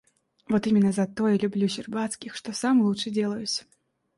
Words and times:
Вот 0.49 0.65
именно 0.65 0.91
за 0.91 1.05
то 1.05 1.27
я 1.29 1.37
люблю 1.37 1.67
Щербацких, 1.67 2.33
что 2.35 2.53
сам 2.53 2.81
лучше 2.81 3.11
делаюсь. 3.11 3.65